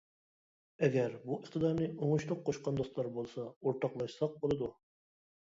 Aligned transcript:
ئەگەر 0.85 1.17
بۇ 1.25 1.37
ئىقتىدارنى 1.39 1.89
ئوڭۇشلۇق 2.07 2.41
قوشقان 2.49 2.81
دوستلار 2.81 3.11
بولسا 3.19 3.47
ئورتاقلاشساق 3.53 4.35
بولىدۇ. 4.43 4.73